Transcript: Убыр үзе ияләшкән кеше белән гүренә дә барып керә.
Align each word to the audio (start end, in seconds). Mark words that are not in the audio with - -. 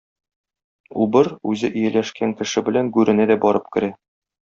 Убыр 1.05 1.29
үзе 1.53 1.71
ияләшкән 1.83 2.35
кеше 2.43 2.67
белән 2.71 2.93
гүренә 2.99 3.33
дә 3.35 3.41
барып 3.47 3.73
керә. 3.79 3.97